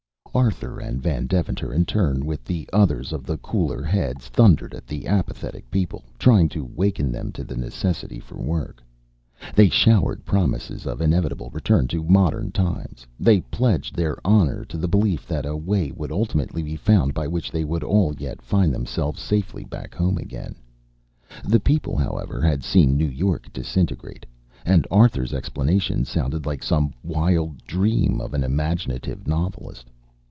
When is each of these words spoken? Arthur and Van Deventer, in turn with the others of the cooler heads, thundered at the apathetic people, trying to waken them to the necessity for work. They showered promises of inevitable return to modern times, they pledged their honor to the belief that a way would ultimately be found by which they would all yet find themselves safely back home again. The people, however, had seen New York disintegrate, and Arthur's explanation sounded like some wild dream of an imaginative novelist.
Arthur 0.33 0.79
and 0.79 1.01
Van 1.03 1.27
Deventer, 1.27 1.73
in 1.73 1.83
turn 1.83 2.25
with 2.25 2.45
the 2.45 2.65
others 2.71 3.11
of 3.11 3.25
the 3.25 3.37
cooler 3.39 3.83
heads, 3.83 4.29
thundered 4.29 4.73
at 4.73 4.87
the 4.87 5.05
apathetic 5.05 5.69
people, 5.69 6.05
trying 6.17 6.47
to 6.47 6.63
waken 6.63 7.11
them 7.11 7.33
to 7.33 7.43
the 7.43 7.57
necessity 7.57 8.17
for 8.17 8.37
work. 8.41 8.81
They 9.53 9.67
showered 9.67 10.23
promises 10.23 10.85
of 10.85 11.01
inevitable 11.01 11.49
return 11.49 11.85
to 11.89 12.01
modern 12.05 12.53
times, 12.53 13.05
they 13.19 13.41
pledged 13.41 13.93
their 13.93 14.19
honor 14.25 14.63
to 14.69 14.77
the 14.77 14.87
belief 14.87 15.27
that 15.27 15.45
a 15.45 15.57
way 15.57 15.91
would 15.91 16.13
ultimately 16.13 16.63
be 16.63 16.77
found 16.77 17.13
by 17.13 17.27
which 17.27 17.51
they 17.51 17.65
would 17.65 17.83
all 17.83 18.15
yet 18.17 18.41
find 18.41 18.73
themselves 18.73 19.19
safely 19.19 19.65
back 19.65 19.93
home 19.93 20.17
again. 20.17 20.55
The 21.45 21.59
people, 21.59 21.97
however, 21.97 22.39
had 22.41 22.63
seen 22.63 22.95
New 22.95 23.09
York 23.09 23.51
disintegrate, 23.51 24.25
and 24.63 24.87
Arthur's 24.89 25.33
explanation 25.33 26.05
sounded 26.05 26.45
like 26.45 26.63
some 26.63 26.93
wild 27.03 27.65
dream 27.65 28.21
of 28.21 28.33
an 28.33 28.45
imaginative 28.45 29.27
novelist. 29.27 29.89